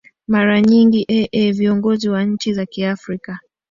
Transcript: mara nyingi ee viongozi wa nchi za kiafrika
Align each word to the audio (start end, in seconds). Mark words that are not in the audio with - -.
mara 0.27 0.61
nyingi 0.61 1.05
ee 1.09 1.51
viongozi 1.51 2.09
wa 2.09 2.23
nchi 2.23 2.53
za 2.53 2.65
kiafrika 2.65 3.39